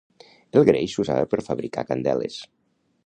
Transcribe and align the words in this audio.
El 0.61 0.65
greix 0.69 0.95
s'usava 0.95 1.29
per 1.33 1.41
fabricar 1.49 1.85
candeles. 1.91 2.39